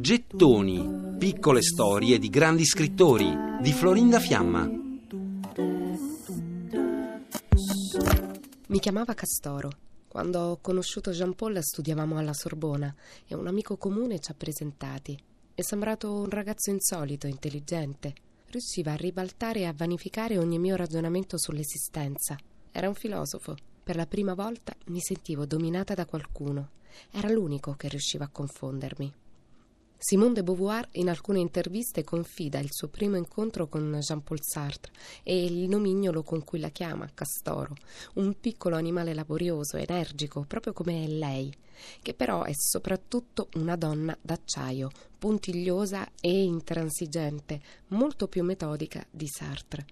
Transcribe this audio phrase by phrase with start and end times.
[0.00, 4.68] Gettoni, piccole storie di grandi scrittori di Florinda Fiamma.
[8.66, 9.70] Mi chiamava Castoro.
[10.08, 12.92] Quando ho conosciuto Jean Paul studiavamo alla Sorbona
[13.28, 15.16] e un amico comune ci ha presentati.
[15.54, 18.12] È sembrato un ragazzo insolito, intelligente.
[18.46, 22.36] Riusciva a ribaltare e a vanificare ogni mio ragionamento sull'esistenza.
[22.72, 23.54] Era un filosofo.
[23.84, 26.70] Per la prima volta mi sentivo dominata da qualcuno.
[27.10, 29.12] Era l'unico che riusciva a confondermi.
[30.06, 35.44] Simone de Beauvoir in alcune interviste confida il suo primo incontro con Jean-Paul Sartre e
[35.44, 37.74] il nomignolo con cui la chiama, Castoro,
[38.16, 41.50] un piccolo animale laborioso, energico, proprio come lei,
[42.02, 49.86] che però è soprattutto una donna d'acciaio, puntigliosa e intransigente, molto più metodica di Sartre.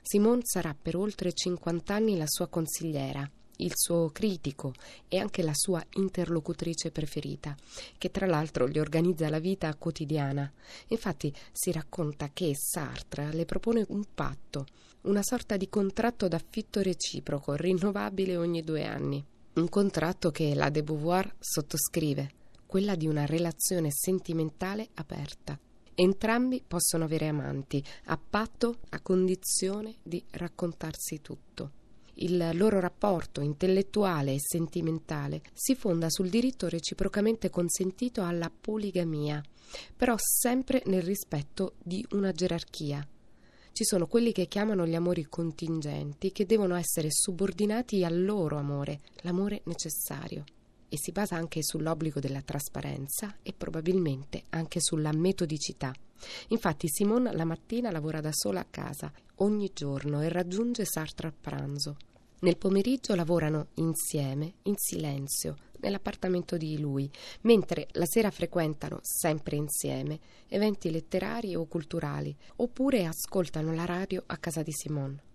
[0.00, 3.30] Simone sarà per oltre 50 anni la sua consigliera
[3.62, 4.74] il suo critico
[5.08, 7.56] e anche la sua interlocutrice preferita,
[7.96, 10.50] che tra l'altro gli organizza la vita quotidiana.
[10.88, 14.66] Infatti si racconta che Sartre le propone un patto,
[15.02, 19.24] una sorta di contratto d'affitto reciproco, rinnovabile ogni due anni.
[19.54, 22.30] Un contratto che la de Beauvoir sottoscrive,
[22.66, 25.58] quella di una relazione sentimentale aperta.
[25.94, 31.80] Entrambi possono avere amanti, a patto, a condizione di raccontarsi tutto
[32.22, 39.42] il loro rapporto intellettuale e sentimentale si fonda sul diritto reciprocamente consentito alla poligamia,
[39.96, 43.06] però sempre nel rispetto di una gerarchia.
[43.72, 49.00] Ci sono quelli che chiamano gli amori contingenti, che devono essere subordinati al loro amore,
[49.22, 50.44] l'amore necessario
[50.92, 55.90] e si basa anche sull'obbligo della trasparenza e probabilmente anche sulla metodicità.
[56.48, 61.32] Infatti Simone la mattina lavora da sola a casa ogni giorno e raggiunge Sartre a
[61.32, 61.96] pranzo.
[62.40, 67.10] Nel pomeriggio lavorano insieme, in silenzio, nell'appartamento di lui,
[67.42, 74.36] mentre la sera frequentano sempre insieme eventi letterari o culturali, oppure ascoltano la radio a
[74.36, 75.30] casa di Simone.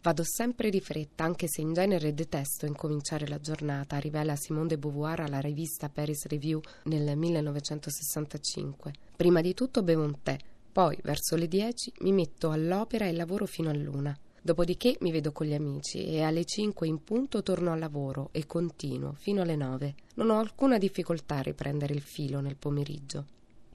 [0.00, 4.78] Vado sempre di fretta, anche se in genere detesto incominciare la giornata, rivela Simone de
[4.78, 8.92] Beauvoir alla rivista Paris Review nel 1965.
[9.16, 10.36] Prima di tutto bevo un tè,
[10.70, 14.16] poi verso le 10 mi metto all'opera e lavoro fino a luna.
[14.40, 18.46] Dopodiché mi vedo con gli amici e alle 5 in punto torno al lavoro e
[18.46, 19.94] continuo fino alle 9.
[20.14, 23.24] Non ho alcuna difficoltà a riprendere il filo nel pomeriggio.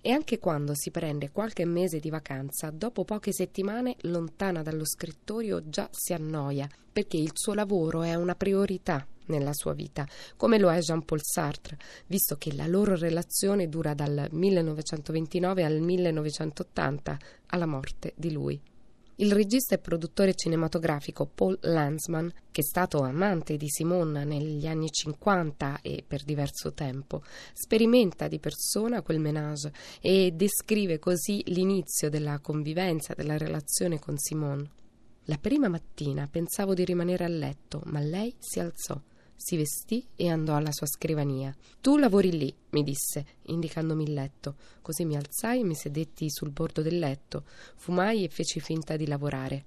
[0.06, 5.69] E anche quando si prende qualche mese di vacanza, dopo poche settimane, lontana dallo scrittorio,
[5.69, 10.06] già si annoia, perché il suo lavoro è una priorità nella sua vita,
[10.36, 11.78] come lo è Jean-Paul Sartre,
[12.08, 18.59] visto che la loro relazione dura dal 1929 al 1980, alla morte di lui.
[19.18, 24.90] Il regista e produttore cinematografico Paul Lanzmann, che è stato amante di Simone negli anni
[24.90, 27.22] 50 e per diverso tempo,
[27.53, 29.72] sperimenta di persona quel menage
[30.02, 34.72] e descrive così l'inizio della convivenza, della relazione con Simone.
[35.25, 39.00] La prima mattina pensavo di rimanere a letto, ma lei si alzò
[39.43, 41.53] si vestì e andò alla sua scrivania.
[41.81, 44.55] Tu lavori lì, mi disse, indicandomi il letto.
[44.81, 47.43] Così mi alzai e mi sedetti sul bordo del letto,
[47.75, 49.65] fumai e feci finta di lavorare.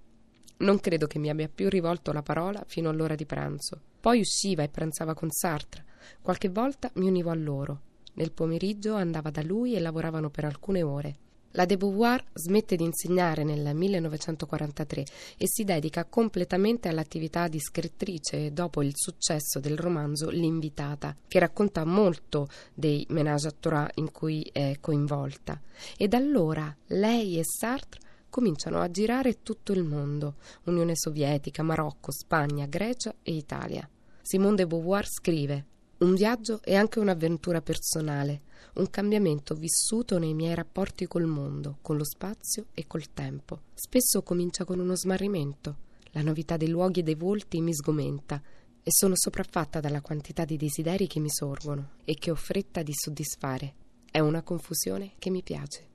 [0.58, 3.78] Non credo che mi abbia più rivolto la parola fino all'ora di pranzo.
[4.00, 5.84] Poi usciva e pranzava con Sartre.
[6.22, 7.80] Qualche volta mi univo a loro.
[8.14, 11.16] Nel pomeriggio andava da lui e lavoravano per alcune ore.
[11.56, 15.04] La de Beauvoir smette di insegnare nel 1943
[15.38, 21.86] e si dedica completamente all'attività di scrittrice dopo il successo del romanzo L'invitata, che racconta
[21.86, 25.58] molto dei menage à trois in cui è coinvolta.
[25.96, 30.34] E da allora lei e Sartre cominciano a girare tutto il mondo,
[30.64, 33.88] Unione Sovietica, Marocco, Spagna, Grecia e Italia.
[34.20, 35.64] Simone de Beauvoir scrive
[35.98, 38.42] un viaggio è anche un'avventura personale,
[38.74, 43.60] un cambiamento vissuto nei miei rapporti col mondo, con lo spazio e col tempo.
[43.72, 45.84] Spesso comincia con uno smarrimento.
[46.10, 48.42] La novità dei luoghi e dei volti mi sgomenta
[48.82, 52.92] e sono sopraffatta dalla quantità di desideri che mi sorgono e che ho fretta di
[52.94, 53.74] soddisfare.
[54.10, 55.88] È una confusione che mi piace.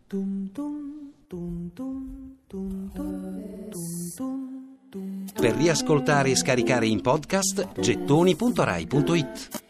[5.34, 9.70] Per riascoltare e scaricare in podcast gettoni.rai.it